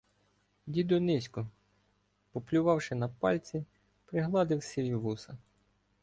[0.67, 1.47] Дід Онисько,
[2.31, 3.65] поплювавши на пальці,
[4.05, 5.37] пригладив сиві вуса.